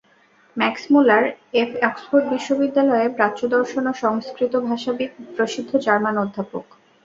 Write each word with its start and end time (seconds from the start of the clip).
Max Müller, 0.57 1.23
of 1.61 1.71
Oxford 1.89 2.25
বিশ্ববিদ্যালয়ের 2.29 3.15
প্রাচ্যদর্শন 3.17 3.83
ও 3.87 3.93
সংস্কৃতভাষাবিৎ 4.03 5.11
প্রসিদ্ধ 5.35 5.71
জার্মান 5.85 6.15
অধ্যাপক। 6.17 6.65